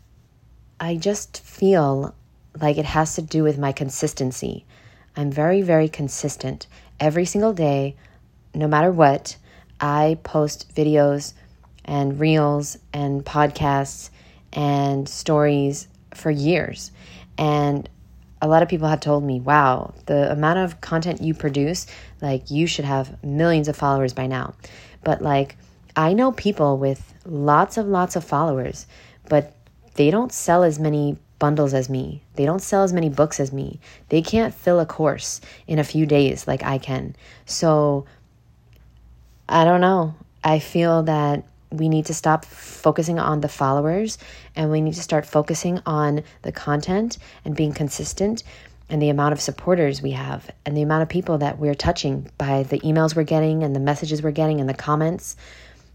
I 0.78 0.96
just 0.96 1.40
feel 1.40 2.14
like 2.60 2.76
it 2.76 2.84
has 2.84 3.14
to 3.14 3.22
do 3.22 3.42
with 3.42 3.58
my 3.58 3.72
consistency. 3.72 4.64
I'm 5.16 5.30
very 5.30 5.62
very 5.62 5.88
consistent. 5.88 6.66
Every 7.00 7.24
single 7.24 7.52
day 7.52 7.96
no 8.54 8.66
matter 8.66 8.90
what 8.90 9.36
I 9.80 10.18
post 10.22 10.74
videos 10.74 11.34
and 11.86 12.20
reels 12.20 12.76
and 12.92 13.24
podcasts 13.24 14.10
and 14.52 15.08
stories 15.08 15.88
for 16.14 16.30
years. 16.30 16.90
And 17.38 17.88
a 18.42 18.48
lot 18.48 18.62
of 18.62 18.68
people 18.68 18.88
have 18.88 19.00
told 19.00 19.24
me, 19.24 19.40
wow, 19.40 19.94
the 20.06 20.30
amount 20.30 20.58
of 20.58 20.80
content 20.80 21.22
you 21.22 21.32
produce, 21.32 21.86
like 22.20 22.50
you 22.50 22.66
should 22.66 22.84
have 22.84 23.22
millions 23.24 23.68
of 23.68 23.76
followers 23.76 24.12
by 24.12 24.26
now. 24.26 24.54
But 25.04 25.22
like, 25.22 25.56
I 25.94 26.12
know 26.12 26.32
people 26.32 26.76
with 26.76 27.14
lots 27.24 27.78
of 27.78 27.86
lots 27.86 28.16
of 28.16 28.24
followers, 28.24 28.86
but 29.28 29.54
they 29.94 30.10
don't 30.10 30.32
sell 30.32 30.62
as 30.62 30.78
many 30.78 31.16
bundles 31.38 31.74
as 31.74 31.88
me. 31.88 32.22
They 32.34 32.44
don't 32.44 32.62
sell 32.62 32.82
as 32.82 32.92
many 32.92 33.08
books 33.08 33.40
as 33.40 33.52
me. 33.52 33.80
They 34.08 34.22
can't 34.22 34.54
fill 34.54 34.80
a 34.80 34.86
course 34.86 35.40
in 35.66 35.78
a 35.78 35.84
few 35.84 36.06
days 36.06 36.46
like 36.46 36.62
I 36.62 36.78
can. 36.78 37.16
So 37.46 38.06
I 39.48 39.64
don't 39.64 39.80
know. 39.80 40.14
I 40.44 40.58
feel 40.58 41.02
that 41.04 41.44
we 41.70 41.88
need 41.88 42.06
to 42.06 42.14
stop 42.14 42.44
focusing 42.44 43.18
on 43.18 43.40
the 43.40 43.48
followers 43.48 44.18
and 44.54 44.70
we 44.70 44.80
need 44.80 44.94
to 44.94 45.02
start 45.02 45.26
focusing 45.26 45.80
on 45.86 46.22
the 46.42 46.52
content 46.52 47.18
and 47.44 47.56
being 47.56 47.72
consistent 47.72 48.42
and 48.88 49.02
the 49.02 49.08
amount 49.08 49.32
of 49.32 49.40
supporters 49.40 50.00
we 50.00 50.12
have 50.12 50.48
and 50.64 50.76
the 50.76 50.82
amount 50.82 51.02
of 51.02 51.08
people 51.08 51.38
that 51.38 51.58
we're 51.58 51.74
touching 51.74 52.30
by 52.38 52.62
the 52.64 52.78
emails 52.80 53.16
we're 53.16 53.24
getting 53.24 53.62
and 53.62 53.74
the 53.74 53.80
messages 53.80 54.22
we're 54.22 54.30
getting 54.30 54.60
and 54.60 54.68
the 54.68 54.74
comments. 54.74 55.36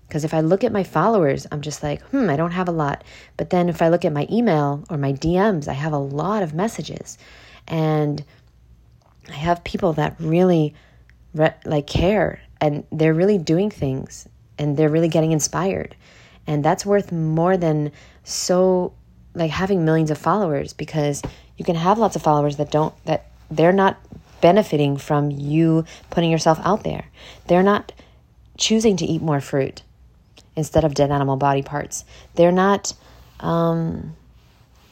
Because 0.08 0.26
if 0.26 0.34
I 0.34 0.42
look 0.42 0.66
at 0.66 0.74
my 0.74 0.84
followers, 0.84 1.48
I'm 1.54 1.62
just 1.62 1.84
like, 1.84 2.02
hmm, 2.08 2.30
I 2.30 2.36
don't 2.36 2.52
have 2.52 2.68
a 2.68 2.74
lot. 2.74 3.06
But 3.38 3.50
then 3.50 3.70
if 3.70 3.82
I 3.82 3.88
look 3.88 4.04
at 4.04 4.12
my 4.12 4.28
email 4.30 4.84
or 4.90 4.98
my 4.98 5.14
DMs, 5.14 5.70
I 5.70 5.74
have 5.74 5.94
a 5.94 5.98
lot 5.98 6.44
of 6.44 6.54
messages. 6.54 7.18
And 7.66 8.26
I 9.30 9.36
have 9.36 9.64
people 9.64 9.94
that 9.94 10.18
really 10.20 10.74
re- 11.34 11.56
like 11.64 11.88
care 11.88 12.42
and 12.60 12.84
they're 12.92 13.14
really 13.14 13.38
doing 13.38 13.70
things 13.70 14.28
and 14.62 14.78
they're 14.78 14.90
really 14.90 15.10
getting 15.10 15.32
inspired. 15.32 15.96
And 16.48 16.64
that's 16.64 16.86
worth 16.86 17.12
more 17.12 17.58
than 17.58 17.92
so 18.24 18.94
like 19.34 19.50
having 19.52 19.84
millions 19.84 20.12
of 20.12 20.18
followers 20.18 20.74
because 20.74 21.22
you 21.58 21.66
can 21.66 21.76
have 21.76 21.98
lots 21.98 22.16
of 22.16 22.22
followers 22.22 22.58
that 22.58 22.72
don't 22.72 22.94
that 23.06 23.32
they're 23.50 23.74
not 23.74 23.98
benefiting 24.40 24.98
from 24.98 25.32
you 25.32 25.86
putting 26.10 26.32
yourself 26.32 26.60
out 26.64 26.84
there. 26.84 27.06
They're 27.48 27.64
not 27.64 27.92
choosing 28.58 28.98
to 28.98 29.06
eat 29.06 29.22
more 29.22 29.42
fruit 29.42 29.84
instead 30.56 30.84
of 30.84 30.94
dead 30.94 31.12
animal 31.12 31.38
body 31.38 31.62
parts. 31.62 32.06
They're 32.36 32.52
not 32.52 32.94
um, 33.40 34.16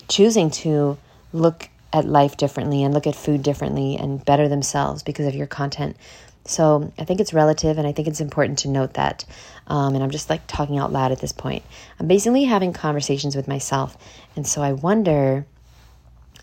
choosing 0.08 0.50
to 0.52 0.98
look 1.34 1.70
at 1.92 2.06
life 2.06 2.38
differently 2.38 2.84
and 2.84 2.94
look 2.94 3.08
at 3.08 3.16
food 3.16 3.44
differently 3.44 3.98
and 3.98 4.24
better 4.24 4.48
themselves 4.48 5.04
because 5.04 5.26
of 5.26 5.36
your 5.36 5.48
content. 5.48 5.98
So 6.46 6.92
I 6.98 7.06
think 7.06 7.20
it's 7.20 7.34
relative, 7.34 7.78
and 7.78 7.88
I 7.88 7.92
think 7.92 8.08
it's 8.08 8.22
important 8.22 8.60
to 8.60 8.70
note 8.70 8.94
that. 8.96 9.26
Um, 9.68 9.94
and 9.94 10.04
I'm 10.04 10.10
just 10.10 10.30
like 10.30 10.42
talking 10.48 10.80
out 10.80 10.92
loud 10.92 11.12
at 11.12 11.20
this 11.20 11.32
point. 11.32 11.64
I'm 12.00 12.08
basically 12.08 12.46
having 12.46 12.74
conversations 12.74 13.36
with 13.36 13.48
myself. 13.48 13.98
And 14.36 14.48
so 14.48 14.62
I 14.62 14.74
wonder 14.74 15.46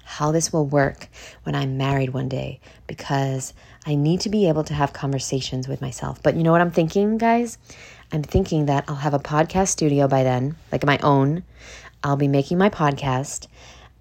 how 0.05 0.31
this 0.31 0.53
will 0.53 0.67
work 0.67 1.09
when 1.43 1.57
I'm 1.57 1.77
married 1.77 2.11
one 2.11 2.29
day 2.29 2.61
because 2.87 3.53
I 3.85 3.97
need 3.97 4.21
to 4.21 4.29
be 4.29 4.49
able 4.49 4.63
to 4.65 4.75
have 4.75 4.93
conversations 4.93 5.67
with 5.67 5.81
myself. 5.81 6.23
But 6.23 6.37
you 6.37 6.45
know 6.45 6.53
what 6.53 6.61
I'm 6.61 6.71
thinking, 6.71 7.19
guys? 7.19 7.59
I'm 8.13 8.23
thinking 8.23 8.67
that 8.67 8.85
I'll 8.87 8.95
have 8.95 9.15
a 9.15 9.19
podcast 9.19 9.69
studio 9.69 10.07
by 10.07 10.23
then, 10.23 10.55
like 10.71 10.87
my 10.87 10.99
own. 10.99 11.43
I'll 12.05 12.17
be 12.17 12.29
making 12.29 12.59
my 12.59 12.71
podcast. 12.71 13.49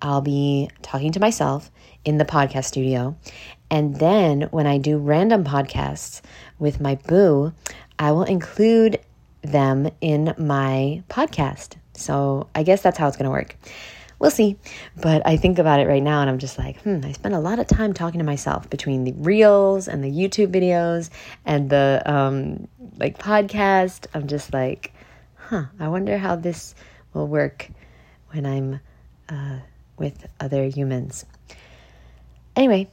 I'll 0.01 0.21
be 0.21 0.69
talking 0.83 1.11
to 1.13 1.19
myself 1.19 1.71
in 2.05 2.17
the 2.17 2.25
podcast 2.25 2.65
studio. 2.65 3.15
And 3.69 3.95
then 3.95 4.43
when 4.51 4.67
I 4.67 4.77
do 4.77 4.97
random 4.97 5.43
podcasts 5.43 6.21
with 6.59 6.79
my 6.79 6.95
boo, 7.07 7.51
I 7.97 8.11
will 8.11 8.23
include 8.23 8.99
them 9.41 9.89
in 10.01 10.33
my 10.37 11.03
podcast. 11.09 11.73
So 11.93 12.47
I 12.53 12.63
guess 12.63 12.81
that's 12.81 12.97
how 12.97 13.07
it's 13.07 13.17
going 13.17 13.25
to 13.25 13.31
work. 13.31 13.55
We'll 14.19 14.31
see. 14.31 14.57
But 14.95 15.25
I 15.25 15.37
think 15.37 15.59
about 15.59 15.79
it 15.79 15.87
right 15.87 16.01
now 16.01 16.21
and 16.21 16.29
I'm 16.29 16.39
just 16.39 16.57
like, 16.57 16.81
hmm, 16.81 17.01
I 17.03 17.11
spend 17.11 17.35
a 17.35 17.39
lot 17.39 17.59
of 17.59 17.67
time 17.67 17.93
talking 17.93 18.19
to 18.19 18.25
myself 18.25 18.69
between 18.69 19.03
the 19.03 19.13
reels 19.13 19.87
and 19.87 20.03
the 20.03 20.09
YouTube 20.09 20.53
videos 20.53 21.09
and 21.45 21.69
the 21.69 22.01
um, 22.05 22.67
like 22.97 23.17
podcast. 23.17 24.07
I'm 24.13 24.27
just 24.27 24.53
like, 24.53 24.93
huh, 25.35 25.65
I 25.79 25.89
wonder 25.89 26.17
how 26.17 26.35
this 26.35 26.75
will 27.13 27.27
work 27.27 27.69
when 28.31 28.45
I'm 28.45 28.79
uh, 29.27 29.59
with 29.97 30.25
other 30.39 30.65
humans. 30.65 31.25
Anyway, 32.55 32.87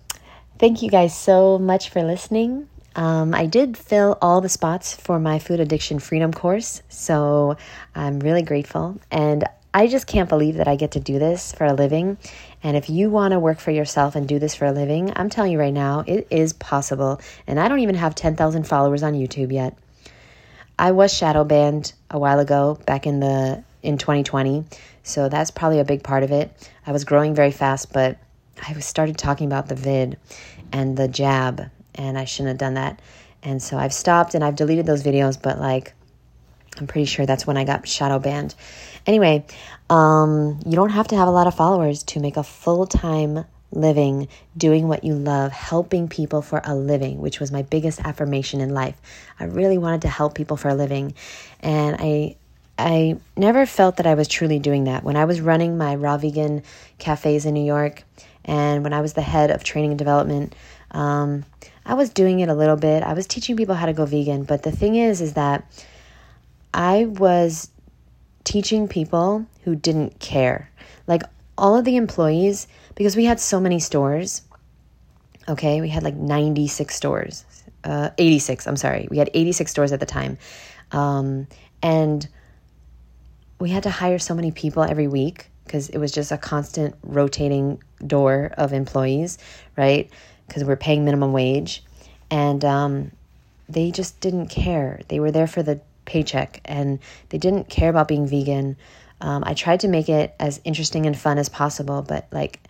thank 0.58 0.82
you 0.82 0.90
guys 0.90 1.16
so 1.16 1.58
much 1.58 1.90
for 1.90 2.02
listening. 2.02 2.68
Um, 2.96 3.34
I 3.34 3.46
did 3.46 3.76
fill 3.76 4.18
all 4.20 4.40
the 4.40 4.48
spots 4.48 4.94
for 4.94 5.18
my 5.18 5.38
food 5.38 5.60
addiction 5.60 5.98
freedom 5.98 6.32
course, 6.32 6.82
so 6.88 7.56
I'm 7.94 8.18
really 8.18 8.42
grateful. 8.42 9.00
And 9.10 9.44
I 9.72 9.86
just 9.86 10.06
can't 10.06 10.28
believe 10.28 10.56
that 10.56 10.68
I 10.68 10.76
get 10.76 10.90
to 10.92 11.00
do 11.00 11.18
this 11.18 11.52
for 11.52 11.64
a 11.64 11.72
living. 11.72 12.18
And 12.62 12.76
if 12.76 12.90
you 12.90 13.08
want 13.08 13.32
to 13.32 13.38
work 13.38 13.58
for 13.58 13.70
yourself 13.70 14.14
and 14.16 14.28
do 14.28 14.38
this 14.38 14.54
for 14.54 14.66
a 14.66 14.72
living, 14.72 15.12
I'm 15.16 15.30
telling 15.30 15.52
you 15.52 15.58
right 15.58 15.72
now, 15.72 16.04
it 16.06 16.26
is 16.30 16.52
possible. 16.52 17.20
And 17.46 17.58
I 17.58 17.68
don't 17.68 17.80
even 17.80 17.94
have 17.94 18.14
10,000 18.14 18.66
followers 18.66 19.02
on 19.02 19.14
YouTube 19.14 19.52
yet. 19.52 19.78
I 20.78 20.90
was 20.90 21.14
shadow 21.14 21.44
banned 21.44 21.92
a 22.10 22.18
while 22.18 22.40
ago, 22.40 22.78
back 22.86 23.06
in 23.06 23.20
the 23.20 23.62
in 23.82 23.98
2020, 23.98 24.64
so 25.02 25.28
that's 25.28 25.50
probably 25.50 25.80
a 25.80 25.84
big 25.84 26.02
part 26.02 26.22
of 26.22 26.30
it. 26.30 26.52
I 26.86 26.92
was 26.92 27.04
growing 27.04 27.34
very 27.34 27.50
fast, 27.50 27.92
but 27.92 28.16
I 28.62 28.72
started 28.80 29.18
talking 29.18 29.46
about 29.46 29.68
the 29.68 29.74
vid 29.74 30.18
and 30.72 30.96
the 30.96 31.08
jab, 31.08 31.70
and 31.94 32.16
I 32.16 32.24
shouldn't 32.24 32.48
have 32.48 32.58
done 32.58 32.74
that. 32.74 33.00
And 33.42 33.62
so 33.62 33.76
I've 33.76 33.92
stopped 33.92 34.34
and 34.34 34.44
I've 34.44 34.56
deleted 34.56 34.86
those 34.86 35.02
videos, 35.02 35.40
but 35.40 35.58
like, 35.58 35.94
I'm 36.78 36.86
pretty 36.86 37.06
sure 37.06 37.26
that's 37.26 37.46
when 37.46 37.56
I 37.56 37.64
got 37.64 37.86
shadow 37.86 38.18
banned. 38.18 38.54
Anyway, 39.06 39.44
um, 39.90 40.60
you 40.64 40.76
don't 40.76 40.90
have 40.90 41.08
to 41.08 41.16
have 41.16 41.28
a 41.28 41.32
lot 41.32 41.46
of 41.46 41.54
followers 41.54 42.02
to 42.04 42.20
make 42.20 42.36
a 42.36 42.42
full 42.42 42.86
time 42.86 43.44
living 43.72 44.28
doing 44.56 44.86
what 44.86 45.02
you 45.02 45.14
love, 45.14 45.50
helping 45.50 46.08
people 46.08 46.42
for 46.42 46.60
a 46.64 46.74
living, 46.74 47.18
which 47.20 47.40
was 47.40 47.50
my 47.50 47.62
biggest 47.62 48.00
affirmation 48.00 48.60
in 48.60 48.74
life. 48.74 48.96
I 49.40 49.44
really 49.44 49.78
wanted 49.78 50.02
to 50.02 50.08
help 50.08 50.34
people 50.34 50.56
for 50.56 50.68
a 50.68 50.74
living. 50.74 51.14
And 51.60 51.96
I 51.98 52.36
I 52.78 53.18
never 53.36 53.66
felt 53.66 53.98
that 53.98 54.06
I 54.06 54.14
was 54.14 54.28
truly 54.28 54.58
doing 54.58 54.84
that. 54.84 55.04
When 55.04 55.16
I 55.16 55.26
was 55.26 55.40
running 55.40 55.76
my 55.76 55.94
raw 55.94 56.16
vegan 56.16 56.62
cafes 56.98 57.44
in 57.44 57.54
New 57.54 57.64
York, 57.64 58.02
and 58.44 58.82
when 58.82 58.92
I 58.92 59.00
was 59.00 59.12
the 59.12 59.22
head 59.22 59.50
of 59.50 59.62
training 59.64 59.90
and 59.90 59.98
development, 59.98 60.54
um, 60.90 61.44
I 61.84 61.94
was 61.94 62.10
doing 62.10 62.40
it 62.40 62.48
a 62.48 62.54
little 62.54 62.76
bit. 62.76 63.02
I 63.02 63.14
was 63.14 63.26
teaching 63.26 63.56
people 63.56 63.74
how 63.74 63.86
to 63.86 63.92
go 63.92 64.04
vegan. 64.04 64.44
But 64.44 64.62
the 64.62 64.72
thing 64.72 64.96
is, 64.96 65.20
is 65.20 65.34
that 65.34 65.64
I 66.74 67.06
was 67.06 67.70
teaching 68.44 68.88
people 68.88 69.46
who 69.64 69.74
didn't 69.74 70.18
care. 70.18 70.70
Like 71.06 71.22
all 71.56 71.76
of 71.76 71.84
the 71.84 71.96
employees, 71.96 72.66
because 72.94 73.16
we 73.16 73.24
had 73.24 73.40
so 73.40 73.60
many 73.60 73.78
stores. 73.78 74.42
Okay, 75.48 75.80
we 75.80 75.88
had 75.88 76.02
like 76.02 76.14
96 76.14 76.94
stores. 76.94 77.44
Uh, 77.84 78.10
86, 78.18 78.66
I'm 78.66 78.76
sorry. 78.76 79.08
We 79.10 79.18
had 79.18 79.30
86 79.34 79.70
stores 79.70 79.92
at 79.92 80.00
the 80.00 80.06
time. 80.06 80.38
Um, 80.92 81.48
and 81.82 82.28
we 83.58 83.70
had 83.70 83.84
to 83.84 83.90
hire 83.90 84.18
so 84.18 84.34
many 84.34 84.52
people 84.52 84.82
every 84.82 85.08
week 85.08 85.51
because 85.64 85.88
it 85.88 85.98
was 85.98 86.12
just 86.12 86.32
a 86.32 86.38
constant 86.38 86.94
rotating 87.02 87.82
door 88.06 88.52
of 88.56 88.72
employees, 88.72 89.38
right? 89.76 90.10
Because 90.46 90.64
we're 90.64 90.76
paying 90.76 91.04
minimum 91.04 91.32
wage. 91.32 91.82
And 92.30 92.64
um, 92.64 93.12
they 93.68 93.90
just 93.90 94.20
didn't 94.20 94.48
care. 94.48 95.00
They 95.08 95.20
were 95.20 95.30
there 95.30 95.46
for 95.46 95.62
the 95.62 95.80
paycheck 96.04 96.60
and 96.64 96.98
they 97.28 97.38
didn't 97.38 97.68
care 97.68 97.90
about 97.90 98.08
being 98.08 98.26
vegan. 98.26 98.76
Um, 99.20 99.44
I 99.46 99.54
tried 99.54 99.80
to 99.80 99.88
make 99.88 100.08
it 100.08 100.34
as 100.40 100.60
interesting 100.64 101.06
and 101.06 101.16
fun 101.16 101.38
as 101.38 101.48
possible, 101.48 102.02
but 102.02 102.26
like 102.32 102.60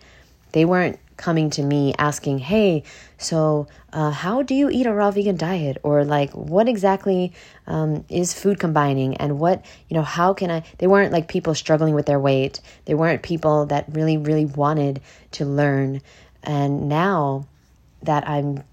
they 0.51 0.65
weren't 0.65 0.99
coming 1.17 1.49
to 1.51 1.63
me 1.63 1.93
asking, 1.97 2.39
hey, 2.39 2.83
so 3.17 3.67
uh, 3.91 4.11
how 4.11 4.41
do 4.41 4.53
you 4.53 4.69
eat 4.69 4.85
a 4.85 4.93
raw 4.93 5.11
vegan 5.11 5.37
diet? 5.37 5.77
Or 5.83 6.03
like, 6.03 6.31
what 6.31 6.67
exactly 6.67 7.33
um, 7.67 8.03
is 8.09 8.33
food 8.33 8.59
combining? 8.59 9.15
And 9.17 9.39
what, 9.39 9.65
you 9.89 9.95
know, 9.95 10.03
how 10.03 10.33
can 10.33 10.51
I? 10.51 10.63
They 10.77 10.87
weren't 10.87 11.11
like 11.11 11.27
people 11.27 11.55
struggling 11.55 11.93
with 11.93 12.05
their 12.05 12.19
weight, 12.19 12.59
they 12.85 12.93
weren't 12.93 13.21
people 13.21 13.65
that 13.67 13.85
really, 13.89 14.17
really 14.17 14.45
wanted 14.45 15.01
to 15.31 15.45
learn. 15.45 16.01
And 16.43 16.89
now 16.89 17.47
that 18.01 18.27
I'm 18.27 18.63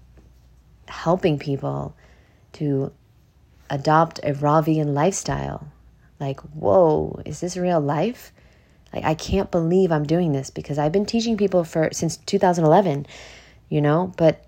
helping 0.87 1.39
people 1.39 1.95
to 2.53 2.91
adopt 3.69 4.19
a 4.23 4.33
raw 4.33 4.61
vegan 4.61 4.93
lifestyle, 4.93 5.67
like, 6.19 6.39
whoa, 6.41 7.21
is 7.25 7.39
this 7.39 7.55
real 7.55 7.79
life? 7.79 8.31
Like 8.93 9.03
I 9.03 9.13
can't 9.13 9.51
believe 9.51 9.91
I'm 9.91 10.05
doing 10.05 10.31
this 10.31 10.49
because 10.49 10.77
I've 10.77 10.91
been 10.91 11.05
teaching 11.05 11.37
people 11.37 11.63
for 11.63 11.89
since 11.91 12.17
2011, 12.17 13.05
you 13.69 13.81
know, 13.81 14.13
but 14.17 14.45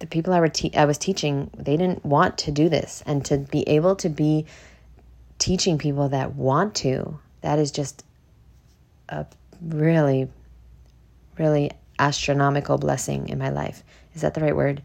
the 0.00 0.06
people 0.06 0.32
I, 0.32 0.40
were 0.40 0.48
te- 0.48 0.74
I 0.74 0.84
was 0.86 0.98
teaching, 0.98 1.50
they 1.56 1.76
didn't 1.76 2.04
want 2.04 2.38
to 2.38 2.50
do 2.50 2.68
this 2.68 3.02
and 3.06 3.24
to 3.26 3.38
be 3.38 3.68
able 3.68 3.96
to 3.96 4.08
be 4.08 4.46
teaching 5.38 5.78
people 5.78 6.08
that 6.08 6.34
want 6.34 6.74
to, 6.76 7.18
that 7.42 7.58
is 7.58 7.70
just 7.70 8.04
a 9.08 9.26
really 9.60 10.28
really 11.38 11.70
astronomical 11.98 12.78
blessing 12.78 13.28
in 13.28 13.38
my 13.38 13.50
life. 13.50 13.82
Is 14.14 14.22
that 14.22 14.34
the 14.34 14.40
right 14.40 14.54
word? 14.54 14.82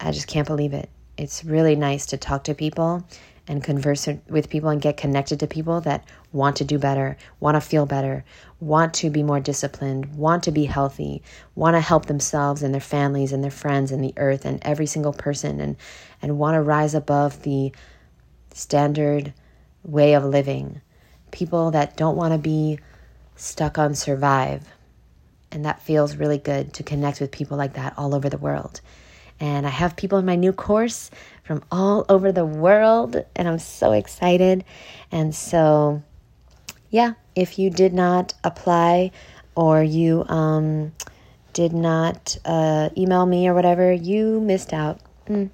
I 0.00 0.10
just 0.12 0.26
can't 0.26 0.46
believe 0.46 0.72
it. 0.72 0.88
It's 1.16 1.44
really 1.44 1.76
nice 1.76 2.06
to 2.06 2.16
talk 2.16 2.44
to 2.44 2.54
people 2.54 3.06
and 3.46 3.62
converse 3.62 4.08
with 4.28 4.48
people 4.48 4.70
and 4.70 4.80
get 4.80 4.96
connected 4.96 5.40
to 5.40 5.46
people 5.46 5.80
that 5.82 6.04
want 6.32 6.56
to 6.56 6.64
do 6.64 6.78
better, 6.78 7.16
want 7.40 7.54
to 7.56 7.60
feel 7.60 7.84
better, 7.84 8.24
want 8.60 8.94
to 8.94 9.10
be 9.10 9.22
more 9.22 9.40
disciplined, 9.40 10.14
want 10.16 10.42
to 10.44 10.50
be 10.50 10.64
healthy, 10.64 11.22
want 11.54 11.74
to 11.74 11.80
help 11.80 12.06
themselves 12.06 12.62
and 12.62 12.72
their 12.72 12.80
families 12.80 13.32
and 13.32 13.44
their 13.44 13.50
friends 13.50 13.92
and 13.92 14.02
the 14.02 14.14
earth 14.16 14.44
and 14.44 14.60
every 14.62 14.86
single 14.86 15.12
person 15.12 15.60
and 15.60 15.76
and 16.22 16.38
want 16.38 16.54
to 16.54 16.62
rise 16.62 16.94
above 16.94 17.42
the 17.42 17.70
standard 18.54 19.32
way 19.82 20.14
of 20.14 20.24
living. 20.24 20.80
People 21.30 21.72
that 21.72 21.96
don't 21.96 22.16
want 22.16 22.32
to 22.32 22.38
be 22.38 22.78
stuck 23.36 23.78
on 23.78 23.94
survive. 23.94 24.66
And 25.50 25.64
that 25.66 25.82
feels 25.82 26.16
really 26.16 26.38
good 26.38 26.72
to 26.74 26.82
connect 26.82 27.20
with 27.20 27.30
people 27.30 27.56
like 27.56 27.74
that 27.74 27.94
all 27.96 28.14
over 28.14 28.28
the 28.28 28.38
world. 28.38 28.80
And 29.40 29.66
I 29.66 29.70
have 29.70 29.96
people 29.96 30.18
in 30.18 30.24
my 30.24 30.36
new 30.36 30.52
course 30.52 31.10
from 31.42 31.62
all 31.70 32.06
over 32.08 32.32
the 32.32 32.46
world, 32.46 33.22
and 33.36 33.48
I'm 33.48 33.58
so 33.58 33.92
excited. 33.92 34.64
And 35.10 35.34
so, 35.34 36.02
yeah, 36.90 37.14
if 37.34 37.58
you 37.58 37.70
did 37.70 37.92
not 37.92 38.34
apply 38.44 39.10
or 39.54 39.82
you 39.82 40.24
um, 40.28 40.92
did 41.52 41.72
not 41.72 42.36
uh, 42.44 42.90
email 42.96 43.26
me 43.26 43.48
or 43.48 43.54
whatever, 43.54 43.92
you 43.92 44.40
missed 44.40 44.72
out. 44.72 45.00
Mm, 45.26 45.50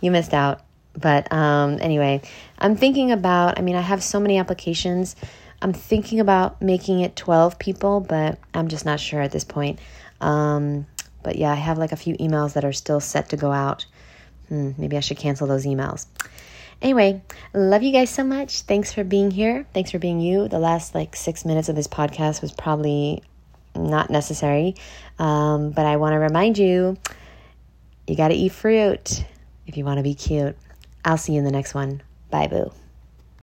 you 0.00 0.10
missed 0.10 0.34
out. 0.34 0.62
But 0.94 1.32
um, 1.32 1.78
anyway, 1.80 2.20
I'm 2.58 2.76
thinking 2.76 3.12
about, 3.12 3.58
I 3.58 3.62
mean, 3.62 3.76
I 3.76 3.80
have 3.80 4.02
so 4.02 4.20
many 4.20 4.38
applications. 4.38 5.16
I'm 5.62 5.72
thinking 5.72 6.20
about 6.20 6.60
making 6.60 7.00
it 7.00 7.16
12 7.16 7.58
people, 7.58 8.00
but 8.00 8.38
I'm 8.52 8.68
just 8.68 8.84
not 8.84 9.00
sure 9.00 9.20
at 9.20 9.32
this 9.32 9.44
point. 9.44 9.78
Um, 10.20 10.86
but 11.22 11.36
yeah, 11.36 11.52
I 11.52 11.56
have 11.56 11.78
like 11.78 11.92
a 11.92 11.96
few 11.96 12.16
emails 12.16 12.54
that 12.54 12.64
are 12.64 12.72
still 12.72 13.00
set 13.00 13.28
to 13.30 13.36
go 13.36 13.52
out. 13.52 13.86
Hmm, 14.48 14.72
maybe 14.78 14.96
I 14.96 15.00
should 15.00 15.18
cancel 15.18 15.46
those 15.46 15.64
emails. 15.64 16.06
Anyway, 16.80 17.22
love 17.54 17.82
you 17.82 17.92
guys 17.92 18.10
so 18.10 18.24
much. 18.24 18.62
Thanks 18.62 18.92
for 18.92 19.04
being 19.04 19.30
here. 19.30 19.66
Thanks 19.72 19.92
for 19.92 19.98
being 19.98 20.20
you. 20.20 20.48
The 20.48 20.58
last 20.58 20.94
like 20.94 21.14
six 21.14 21.44
minutes 21.44 21.68
of 21.68 21.76
this 21.76 21.86
podcast 21.86 22.42
was 22.42 22.50
probably 22.50 23.22
not 23.76 24.10
necessary. 24.10 24.74
Um, 25.18 25.70
but 25.70 25.86
I 25.86 25.96
want 25.96 26.14
to 26.14 26.18
remind 26.18 26.58
you 26.58 26.98
you 28.06 28.16
got 28.16 28.28
to 28.28 28.34
eat 28.34 28.52
fruit 28.52 29.24
if 29.66 29.76
you 29.76 29.84
want 29.84 29.98
to 29.98 30.02
be 30.02 30.14
cute. 30.14 30.56
I'll 31.04 31.18
see 31.18 31.32
you 31.34 31.38
in 31.38 31.44
the 31.44 31.52
next 31.52 31.72
one. 31.72 32.02
Bye, 32.30 32.48
boo. 32.48 32.72